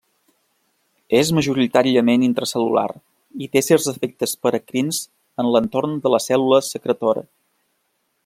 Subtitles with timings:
[1.17, 2.85] És majoritàriament intracel·lular
[3.47, 5.03] i té certs efectes paracrins
[5.43, 7.25] en l'entorn de la cèl·lula secretora.